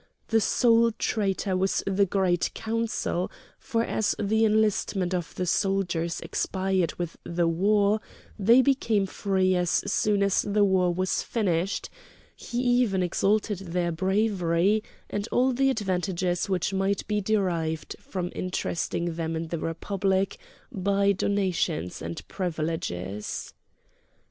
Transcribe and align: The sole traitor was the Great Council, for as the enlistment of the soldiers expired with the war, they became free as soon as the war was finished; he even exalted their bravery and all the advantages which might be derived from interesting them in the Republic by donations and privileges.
The 0.29 0.41
sole 0.41 0.91
traitor 0.93 1.55
was 1.55 1.83
the 1.85 2.07
Great 2.07 2.49
Council, 2.55 3.29
for 3.59 3.83
as 3.85 4.15
the 4.17 4.43
enlistment 4.45 5.13
of 5.13 5.35
the 5.35 5.45
soldiers 5.45 6.19
expired 6.21 6.95
with 6.95 7.17
the 7.23 7.47
war, 7.47 8.01
they 8.39 8.63
became 8.63 9.05
free 9.05 9.53
as 9.53 9.69
soon 9.69 10.23
as 10.23 10.41
the 10.41 10.63
war 10.65 10.91
was 10.91 11.21
finished; 11.21 11.91
he 12.35 12.57
even 12.63 13.03
exalted 13.03 13.59
their 13.59 13.91
bravery 13.91 14.83
and 15.07 15.27
all 15.31 15.53
the 15.53 15.69
advantages 15.69 16.49
which 16.49 16.73
might 16.73 17.07
be 17.07 17.21
derived 17.21 17.95
from 17.99 18.31
interesting 18.33 19.13
them 19.13 19.35
in 19.35 19.49
the 19.49 19.59
Republic 19.59 20.39
by 20.71 21.11
donations 21.11 22.01
and 22.01 22.27
privileges. 22.27 23.53